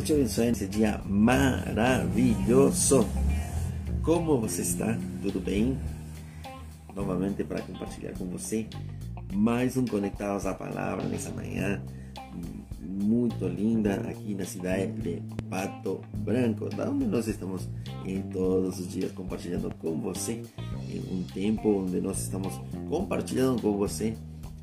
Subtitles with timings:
[0.00, 3.06] Deus te abençoe nesse dia maravilhoso.
[4.02, 4.98] Como você está?
[5.22, 5.78] Tudo bem?
[6.94, 8.66] Novamente para compartilhar com você
[9.32, 11.82] mais um Conectados à Palavra nessa manhã
[12.82, 17.68] muito linda aqui na cidade de Pato Branco, onde nós estamos
[18.04, 20.42] em todos os dias compartilhando com você
[21.10, 22.58] um tempo onde nós estamos
[22.88, 24.16] compartilhando com você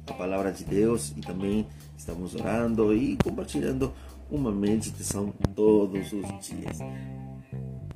[0.07, 1.67] a palavra de Deus e também
[1.97, 3.93] estamos orando e compartilhando
[4.29, 6.79] uma meditação todos os dias.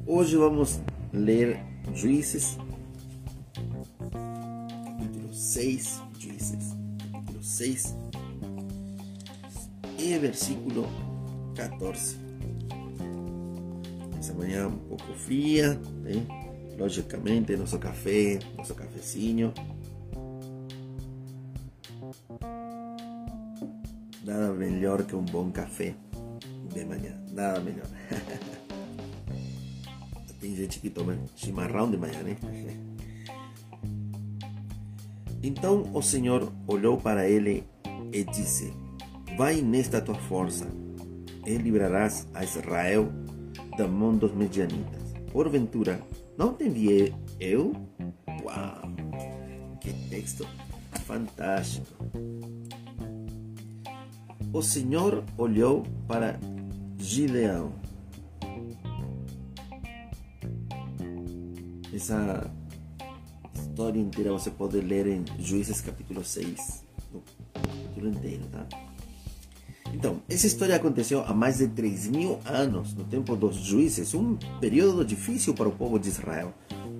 [0.05, 0.79] Hoje vamos
[1.11, 1.59] ler
[1.93, 2.57] Juízes,
[4.83, 6.77] capítulo 6, Juízes,
[7.11, 7.95] capítulo 6,
[9.99, 10.87] e versículo
[11.55, 12.17] 14.
[14.17, 16.25] Essa manhã um pouco fria, né?
[16.77, 19.53] logicamente, nosso café, nosso cafezinho.
[24.23, 25.93] Nada melhor que um bom café
[26.73, 27.87] de manhã, nada melhor.
[30.39, 32.37] Tem gente que toma chimarrão de manhã, né?
[35.43, 37.63] Então o Senhor olhou para ele
[38.13, 38.71] e disse:
[39.35, 40.67] Vai nesta tua força,
[41.45, 43.11] e livrarás a Israel
[43.75, 45.01] da mão dos medianitas.
[45.31, 46.01] Porventura,
[46.37, 47.73] não te enviei eu?
[48.43, 48.81] Uau!
[49.79, 50.47] Que texto
[51.05, 52.05] fantástico!
[54.53, 56.39] O Senhor olhou para
[57.01, 57.73] Gideão.
[61.93, 62.49] Essa
[63.53, 67.21] história inteira você pode ler em Juízes capítulo 6, no
[67.53, 68.67] capítulo inteiro, tá?
[69.93, 74.37] Então, essa história aconteceu há mais de 3 mil anos, no tempo dos juízes, um
[74.61, 76.53] período difícil para o povo de Israel.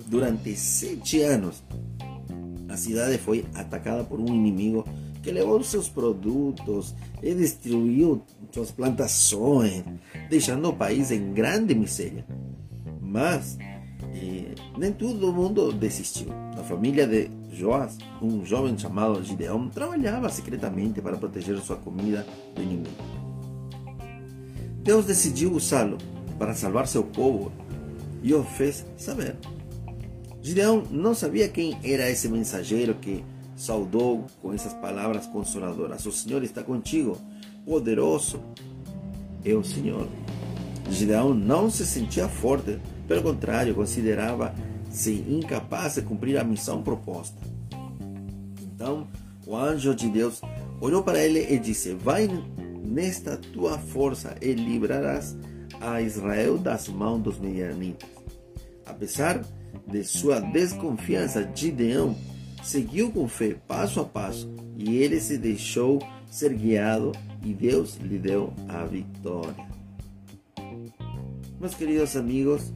[0.06, 1.62] Durante sete anos,
[2.68, 4.84] a cidade foi atacada por um inimigo
[5.22, 9.84] que levou seus produtos e destruiu suas plantações,
[10.28, 12.26] deixando o país em grande miséria.
[13.00, 13.56] Mas
[14.14, 16.28] eh, nem todo mundo desistiu.
[16.58, 22.62] A família de Joás, um jovem chamado Gideão, trabalhava secretamente para proteger sua comida do
[22.62, 23.22] inimigo.
[24.82, 25.98] Deus decidiu usá-lo
[26.38, 27.52] para salvar seu povo
[28.22, 29.36] e o fez saber.
[30.40, 33.24] Gideão não sabia quem era esse mensageiro que
[33.62, 37.16] saudou com essas palavras consoladoras: O Senhor está contigo,
[37.64, 38.40] poderoso
[39.44, 40.08] é o Senhor.
[40.90, 47.38] Gideão não se sentia forte, pelo contrário, considerava-se incapaz de cumprir a missão proposta.
[48.60, 49.06] Então,
[49.46, 50.40] o anjo de Deus
[50.80, 52.28] olhou para ele e disse: Vai
[52.84, 55.36] nesta tua força e livrarás
[55.80, 58.08] a Israel das mãos dos medianitas.
[58.84, 59.40] Apesar
[59.86, 62.14] de sua desconfiança, Gideão
[62.62, 65.98] seguiu com fé passo a passo e ele se deixou
[66.30, 67.12] ser guiado
[67.44, 69.66] e Deus lhe deu a vitória.
[71.60, 72.72] Meus queridos amigos,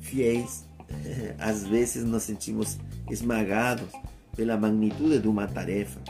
[0.00, 0.64] fiéis,
[1.38, 2.78] às vezes nos sentimos
[3.10, 3.88] esmagados
[4.36, 6.00] pela magnitude de uma tarefa.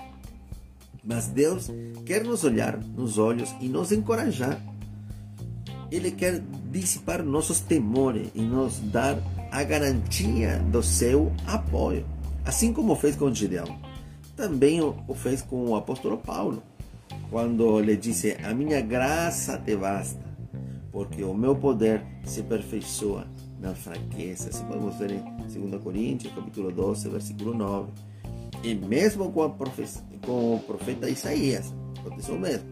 [1.04, 1.68] Mas Deus
[2.06, 4.60] quer nos olhar nos olhos e nos encorajar.
[5.90, 6.40] Ele quer
[6.70, 9.18] dissipar nossos temores e nos dar
[9.52, 12.06] a garantia do seu apoio,
[12.42, 13.78] assim como fez com Gideão.
[14.34, 16.62] Também o fez com o apóstolo Paulo,
[17.30, 20.24] quando lhe disse: A minha graça te basta,
[20.90, 23.26] porque o meu poder se aperfeiçoa
[23.60, 24.48] na fraqueza.
[24.48, 27.92] Assim podemos ver em 2 Coríntios, capítulo 12, versículo 9.
[28.64, 29.54] E mesmo com,
[30.24, 32.66] com o profeta Isaías, aconteceu o mesmo.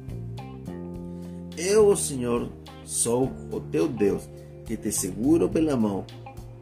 [1.59, 2.51] Eu, o Senhor,
[2.87, 4.27] sou o teu Deus,
[4.65, 6.07] que te seguro pela mão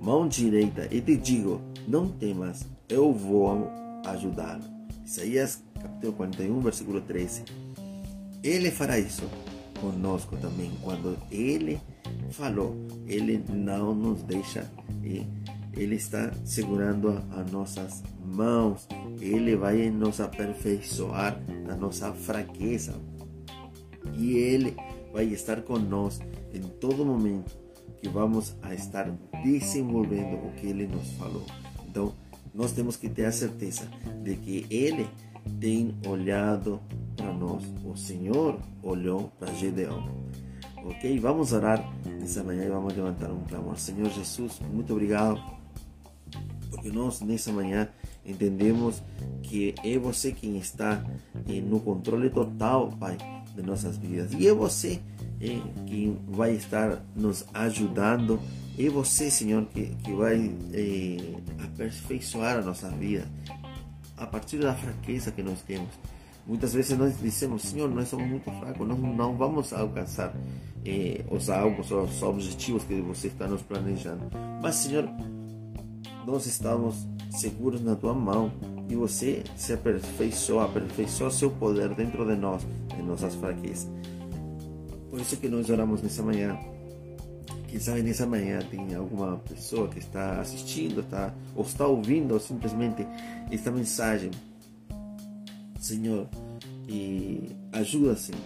[0.01, 3.71] mão direita e te digo: não temas, eu vou
[4.05, 4.63] ajudá-lo.
[5.05, 7.45] Isaías capítulo 41, versículo 13.
[8.43, 9.29] Ele fará isso
[9.81, 10.71] conosco também.
[10.83, 11.81] Quando ele
[12.31, 12.77] falou,
[13.07, 14.71] ele não nos deixa
[15.03, 15.27] e
[15.75, 18.87] ele está segurando as nossas mãos.
[19.21, 22.95] Ele vai nos aperfeiçoar na nossa fraqueza.
[24.17, 24.77] E ele
[25.13, 27.57] vai estar conosco em todo momento
[28.01, 29.11] que vamos a estar
[29.43, 31.45] desenvolvendo o que ele nos falou.
[31.89, 32.15] Então,
[32.55, 33.89] nós temos que ter a certeza
[34.23, 35.09] de que ele
[35.61, 36.81] tem olhado
[37.17, 37.65] para nós.
[37.85, 40.09] O Senhor olhou para Gedeão.
[40.85, 41.19] Ok?
[41.19, 41.85] Vamos orar
[42.21, 43.79] nessa manhã e vamos levantar um clamor.
[43.79, 45.41] Senhor Jesus, muito obrigado.
[46.71, 47.89] Porque nós nessa manhã
[48.25, 49.03] entendemos
[49.43, 51.05] que é você quem está
[51.65, 53.17] no controle total, Pai,
[53.55, 54.33] de nossas vidas.
[54.33, 55.01] E é você
[55.41, 58.41] eh, que vai estar nos ajudando.
[58.79, 63.27] É você, Senhor, que, que vai eh, aperfeiçoar a nossa vida
[64.17, 65.89] a partir da fraqueza que nós temos.
[66.47, 70.35] Muitas vezes nós dizemos, Senhor, nós somos muito fracos, nós não vamos alcançar
[70.85, 74.31] eh, os alvos, os objetivos que você está nos planejando.
[74.63, 75.09] Mas, Senhor,
[76.27, 78.51] nós estamos seguros na tua mão
[78.89, 82.67] e você se aperfeiçoa, aperfeiçoa seu poder dentro de nós,
[82.99, 83.87] em nossas fraquezas.
[85.11, 86.59] Por isso que nós oramos nessa manhã.
[87.81, 93.07] Sabe nessa manhã tem alguma pessoa que está assistindo, está, ou está ouvindo simplesmente
[93.51, 94.31] esta mensagem.
[95.79, 96.27] Senhor,
[96.89, 98.41] e ajuda, Senhor.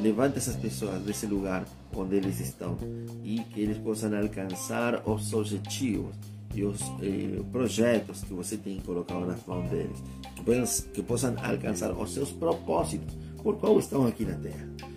[0.00, 1.64] Levanta essas pessoas desse lugar
[1.94, 2.76] onde eles estão
[3.22, 6.16] e que eles possam alcançar os objetivos
[6.54, 10.02] e os eh, projetos que você tem colocado nas mãos deles,
[10.34, 14.91] que possam, que possam alcançar os seus propósitos por qual estão aqui na terra.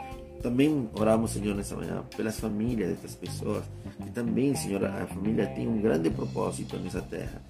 [0.46, 3.64] Também oramos, Senhor, nessa manhã pelas famílias dessas pessoas,
[4.04, 7.42] que também, Senhor, a família tem um grande propósito nessa terra,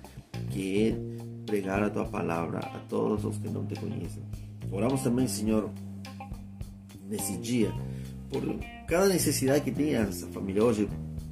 [0.50, 4.24] que é pregar a tua palavra a todos os que não te conhecem.
[4.71, 5.69] Oramos também, Senhor,
[7.09, 7.69] nesse dia,
[8.30, 8.42] por
[8.88, 10.63] cada necessidade que tem essa família.
[10.63, 10.88] Hoje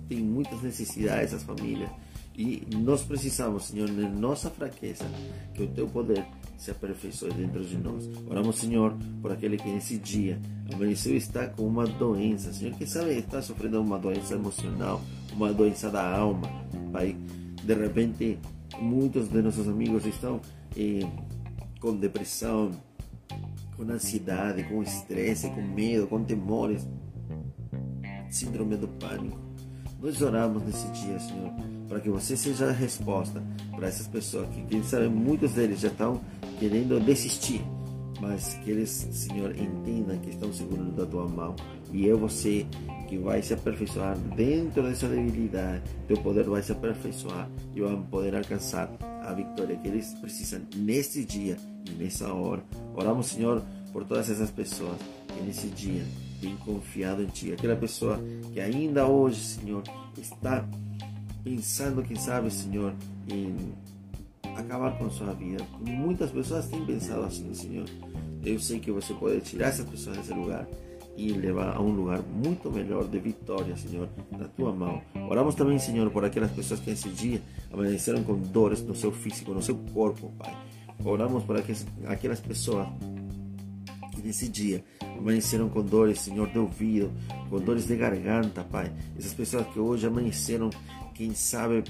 [0.09, 1.89] tem muitas necessidades as famílias
[2.35, 5.05] e nós precisamos, Senhor, na nossa fraqueza,
[5.53, 6.25] que o teu poder
[6.57, 8.09] se aperfeiçoe dentro de nós.
[8.29, 10.39] Oramos, Senhor, por aquele que nesse dia
[10.73, 15.01] amanheceu está com uma doença, Senhor, que sabe está sofrendo uma doença emocional,
[15.33, 16.47] uma doença da alma,
[16.91, 17.15] Pai.
[17.63, 18.39] De repente,
[18.79, 20.41] muitos de nossos amigos estão
[20.77, 21.07] eh,
[21.79, 22.71] com depressão,
[23.75, 26.87] com ansiedade, com estresse, com medo, com temores,
[28.29, 29.39] síndrome do pânico.
[30.01, 31.53] Nós oramos nesse dia, Senhor
[31.93, 33.43] para que você seja a resposta
[33.75, 36.19] para essas pessoas que, quem sabe, muitos deles já estão
[36.63, 37.61] querendo desistir,
[38.21, 41.57] mas que eles, Senhor, entendam que estão seguros da tua mão
[41.91, 42.65] e é você
[43.09, 48.33] que vai se aperfeiçoar dentro dessa debilidade, teu poder vai se aperfeiçoar e vão poder
[48.33, 48.89] alcançar
[49.25, 52.63] a vitória que eles precisam nesse dia e nessa hora.
[52.95, 53.61] Oramos, Senhor,
[53.91, 56.05] por todas essas pessoas que nesse dia
[56.39, 57.51] têm confiado em Ti.
[57.51, 58.17] Aquela pessoa
[58.53, 59.83] que ainda hoje, Senhor,
[60.17, 60.65] está
[61.43, 62.93] pensando, quem sabe, Senhor,
[63.29, 63.53] em
[64.55, 65.65] acabar com sua vida.
[65.79, 67.85] Muitas pessoas têm pensado assim, Senhor.
[68.43, 70.67] Eu sei que você pode tirar essas pessoas desse lugar
[71.15, 75.01] e levar a um lugar muito melhor de vitória, Senhor, na tua mão.
[75.29, 77.41] Oramos também, Senhor, por aquelas pessoas que esse dia
[77.71, 80.55] amanheceram com dores no seu físico, no seu corpo, Pai.
[81.03, 81.55] Oramos por
[82.07, 82.87] aquelas pessoas
[84.11, 84.83] que nesse dia
[85.17, 87.11] amanheceram com dores, Senhor, de ouvido,
[87.49, 88.91] com dores de garganta, Pai.
[89.17, 90.69] Essas pessoas que hoje amanheceram
[91.13, 91.83] quem sabe,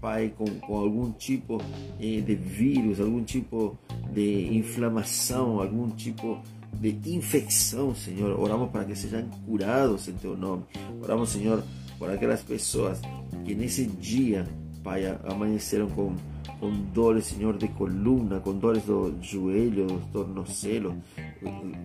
[0.00, 1.58] Pai, com, com algum tipo
[1.98, 3.78] de vírus, algum tipo
[4.12, 6.40] de inflamação, algum tipo
[6.72, 8.38] de infecção, Senhor.
[8.38, 10.64] Oramos para que sejam curados em Teu nome.
[11.02, 11.62] Oramos, Senhor,
[11.98, 13.00] por aquelas pessoas
[13.44, 14.46] que nesse dia,
[14.82, 16.14] Pai, amanheceram com,
[16.60, 20.96] com dores, Senhor, de coluna, com dores do joelho, do tornozelo,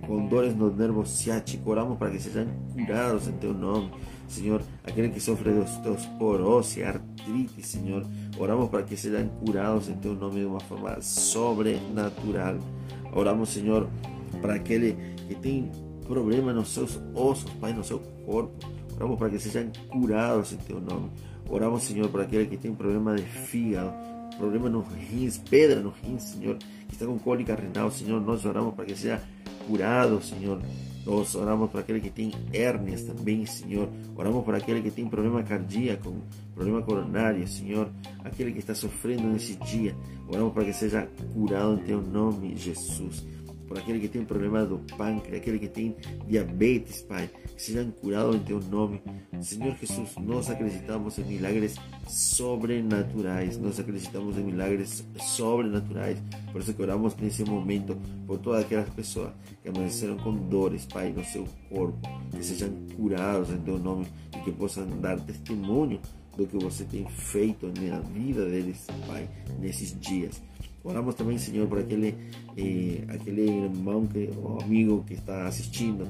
[0.07, 1.71] com dores no nervo ciático.
[1.71, 3.91] Oramos para que sejam curados em Teu nome.
[4.27, 8.05] Senhor, aquele que sofre de osteoporose, artrite, Senhor,
[8.37, 12.57] oramos para que sejam curados em Teu nome de uma forma sobrenatural.
[13.13, 13.87] Oramos, Senhor,
[14.41, 14.97] para aquele
[15.27, 15.71] que tem
[16.07, 18.53] problema nos seus ossos, Pai, no seu corpo.
[18.95, 21.09] Oramos para que sejam curados em Teu nome.
[21.49, 23.93] Oramos, Senhor, para aquele que tem problema de fígado,
[24.37, 26.57] problema nos rins, pedra nos rins, Senhor,
[26.87, 29.21] que está com cólica renal, Senhor, nós oramos para que seja
[29.67, 30.61] curado, Senhor,
[31.05, 33.89] nós oramos por aquele que tem hérnias também, Senhor.
[34.15, 36.15] Oramos por aquele que tem problema cardíaco,
[36.55, 37.89] problema coronário, Senhor.
[38.23, 39.93] Aquele que está sofrendo nesse dia.
[40.29, 43.25] Oramos para que seja curado em teu nome, Jesus
[43.73, 45.95] por aquele que tem problema do pâncreas, aquele que tem
[46.27, 49.01] diabetes, Pai, que sejam curados em Teu nome.
[49.41, 51.75] Senhor Jesus, nós acreditamos em milagres
[52.07, 56.19] sobrenaturais, nós acreditamos em milagres sobrenaturais.
[56.51, 59.31] Por isso que oramos nesse momento por todas aquelas pessoas
[59.63, 61.97] que amanheceram com dores, Pai, no seu corpo,
[62.29, 64.05] que sejam curados em Teu nome
[64.37, 65.99] e que possam dar testemunho
[66.37, 69.27] do que você tem feito na vida deles, Pai,
[69.59, 70.41] nesses dias.
[70.83, 72.15] Oramos também, Senhor, por aquele,
[72.57, 76.05] eh, aquele irmão que, ou amigo que está assistindo,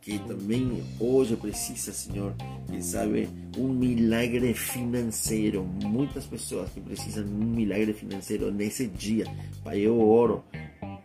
[0.00, 2.34] que também hoje precisa, Senhor,
[2.66, 5.64] que sabe, um milagre financeiro.
[5.84, 9.24] Muitas pessoas que precisam de um milagre financeiro nesse dia.
[9.62, 10.42] Pai, eu oro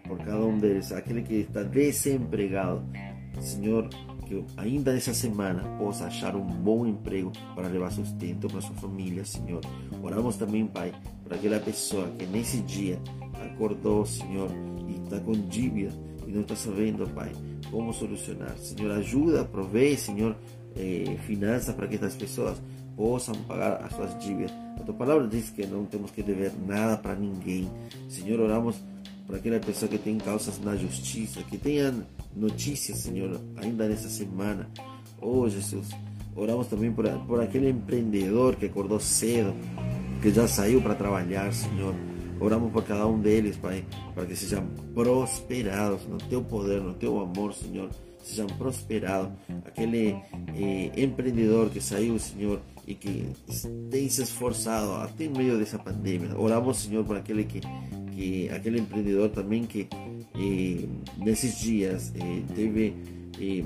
[0.07, 2.83] por cada um deles, aquele que está desempregado.
[3.39, 3.89] Senhor,
[4.25, 9.23] que ainda nessa semana possa achar um bom emprego para levar sustento para sua família,
[9.23, 9.61] Senhor.
[10.01, 12.99] Oramos também, Pai, para aquela pessoa que nesse dia
[13.45, 14.49] acordou, Senhor,
[14.87, 15.93] e está com dívida
[16.27, 17.31] e não está sabendo, Pai,
[17.69, 18.57] como solucionar.
[18.57, 20.35] Senhor, ajuda, provee, Senhor,
[20.75, 22.61] eh, finanças para que essas pessoas
[22.95, 24.51] possam pagar as suas dívidas.
[24.79, 27.69] A tua palavra diz que não temos que dever nada para ninguém.
[28.09, 28.75] Senhor, oramos
[29.25, 31.93] por aquela pessoa que tem causas na justiça, que tenha
[32.35, 34.69] notícias, Senhor, ainda nessa semana.
[35.21, 35.89] Oh, Jesus,
[36.35, 39.53] oramos também por, por aquele empreendedor que acordou cedo,
[40.21, 41.95] que já saiu para trabalhar, Senhor.
[42.39, 47.19] Oramos por cada um deles, Pai, para que sejam prosperados no Teu poder, no Teu
[47.19, 47.89] amor, Senhor.
[48.21, 49.31] Sejam prosperados.
[49.65, 50.15] Aquele
[50.55, 53.29] eh, empreendedor que saiu, Senhor, e que
[53.89, 56.37] tem se esforçado até em meio dessa pandemia.
[56.37, 57.61] Oramos, Senhor, por aquele que,
[58.15, 59.87] que aquele empreendedor também que
[60.35, 62.95] eh, nesses dias eh, teve
[63.39, 63.63] eh,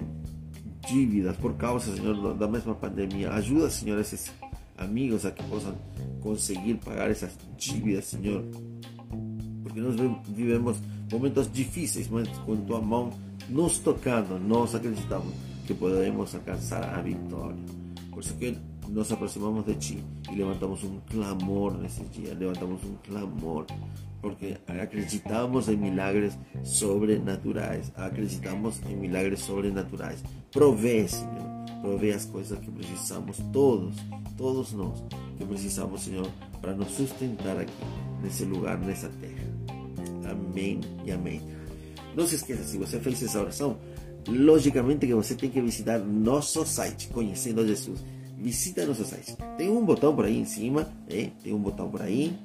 [0.87, 3.31] dívidas por causa, Senhor, da mesma pandemia.
[3.31, 4.31] Ajuda, Senhor, esses
[4.77, 5.75] amigos a que possam
[6.21, 8.43] conseguir pagar essas dívidas, Senhor.
[9.61, 9.95] Porque nós
[10.27, 10.77] vivemos
[11.11, 13.11] momentos difíceis, mas com tua mão
[13.47, 15.33] nos tocando, nós acreditamos
[15.67, 17.59] que podemos alcançar a vitória.
[18.11, 18.57] Por isso que
[18.93, 23.67] nos aproximamos de ti y levantamos un clamor en ese día, levantamos un clamor,
[24.21, 30.23] porque acreditamos en milagres sobrenaturales, acreditamos en milagres sobrenaturales.
[30.51, 33.95] Provee, Señor, provee las cosas que precisamos todos,
[34.37, 35.03] todos nós,
[35.37, 36.27] que precisamos, Señor,
[36.61, 37.71] para nos sustentar aquí,
[38.19, 39.43] en ese lugar, en esa tierra.
[40.29, 41.41] Amén y amén.
[42.15, 43.77] Não se esqueça, se você fez essa oração,
[44.27, 48.03] logicamente que você tem que visitar nosso site, Conhecendo Jesus
[48.39, 49.35] visita nosso site.
[49.57, 51.31] Tem um botão por aí em cima, né?
[51.43, 52.35] tem um botão por aí,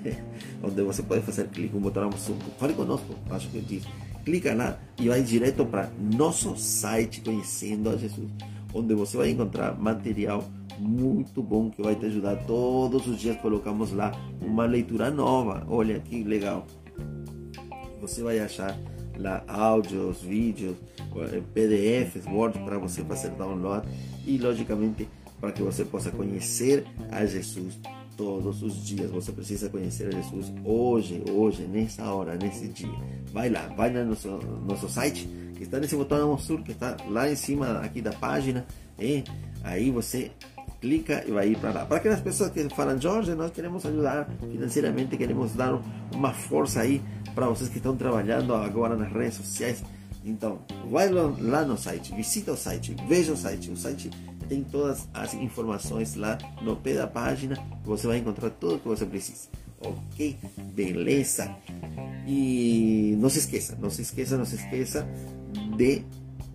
[0.62, 2.36] onde você pode fazer clique, um botão azul.
[2.58, 3.84] Fale conosco, acho que diz.
[4.24, 8.30] Clica lá e vai direto para nosso site Conhecendo a Jesus,
[8.74, 10.44] onde você vai encontrar material
[10.78, 12.36] muito bom que vai te ajudar.
[12.46, 15.64] Todos os dias colocamos lá uma leitura nova.
[15.68, 16.66] Olha que legal.
[18.00, 18.78] Você vai achar
[19.18, 20.76] lá áudios, vídeos,
[21.32, 23.86] eh, PDFs, Word para você fazer download
[24.26, 25.06] e logicamente
[25.40, 27.78] para que você possa conhecer a Jesus
[28.16, 29.10] todos os dias.
[29.10, 32.92] Você precisa conhecer a Jesus hoje, hoje, nessa hora, nesse dia.
[33.32, 34.28] Vai lá, vai no nosso,
[34.66, 38.66] nosso site, que está nesse botão azul, que está lá em cima aqui da página.
[38.98, 39.24] E
[39.64, 40.30] aí você
[40.80, 41.86] clica e vai ir para lá.
[41.86, 45.80] Para aquelas pessoas que falam, Jorge, nós queremos ajudar financeiramente, queremos dar
[46.14, 47.02] uma força aí
[47.34, 49.82] para vocês que estão trabalhando agora nas redes sociais.
[50.24, 50.58] Então,
[50.90, 53.70] vai lá no site, visita o site, veja o site.
[53.70, 54.10] O site
[54.50, 57.56] tem todas as informações lá no pé da página.
[57.84, 59.48] Você vai encontrar tudo o que você precisa.
[59.80, 60.36] Ok?
[60.74, 61.54] Beleza?
[62.26, 65.08] E não se esqueça, não se esqueça, não se esqueça
[65.76, 66.02] de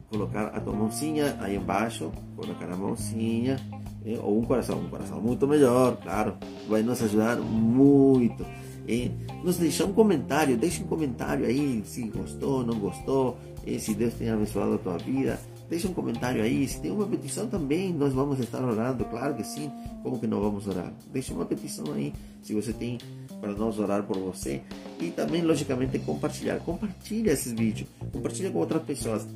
[0.10, 3.58] colocar a tua mãozinha aí embaixo, colocar a mãozinha,
[4.06, 6.36] eh, ou um coração, um coração muito melhor, claro,
[6.68, 8.46] vai nos ajudar muito.
[8.88, 9.10] Eh,
[9.44, 14.14] nos deixar um comentário, deixa um comentário aí se gostou, não gostou, eh, se Deus
[14.14, 15.40] tem abençoado a tua vida.
[15.70, 16.68] Deixa um comentário aí.
[16.68, 19.04] Se tem uma petição também, nós vamos estar orando.
[19.06, 19.72] Claro que sim.
[20.04, 20.94] Como que não vamos orar?
[21.12, 22.14] Deixa uma petição aí.
[22.42, 22.98] Se você tem
[23.42, 24.62] para nós orar por você.
[25.00, 26.60] E também, logicamente, compartilhar.
[26.60, 27.90] Compartilha esses vídeos.
[28.12, 29.28] Compartilha com outras pessoas.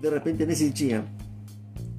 [0.00, 1.04] De repente, nesse dia,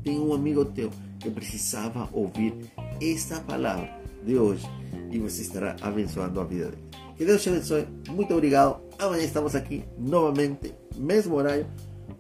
[0.04, 2.54] tem um amigo teu que precisava ouvir
[3.02, 3.90] esta palavra
[4.24, 4.68] de hoje.
[5.12, 6.84] E você estará abençoando a vida dele.
[7.18, 7.88] Que Deus te abençoe.
[8.10, 8.80] Muito obrigado.
[9.00, 11.66] Amanhã estamos aqui novamente, mesmo horário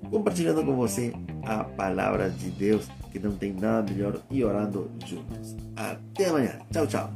[0.09, 1.13] compartilhando com você
[1.43, 5.55] a palavra de Deus, que não tem nada melhor, e orando juntos.
[5.75, 6.59] Até amanhã.
[6.71, 7.13] Tchau, tchau.